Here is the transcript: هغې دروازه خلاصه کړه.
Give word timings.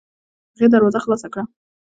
هغې 0.55 0.67
دروازه 0.73 0.99
خلاصه 1.05 1.27
کړه. 1.33 1.43